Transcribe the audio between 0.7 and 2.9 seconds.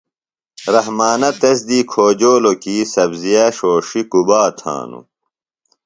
رحمانہ تس دی کھوجولوۡ کی